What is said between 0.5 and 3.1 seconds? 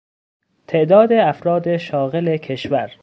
تعداد افراد شاغل کشور